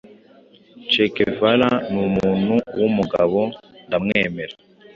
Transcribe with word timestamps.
che 0.89 1.03
guevara 1.15 1.69
numuntu 1.91 2.55
wumugabo 2.79 3.41
ndamwemera 3.87 4.55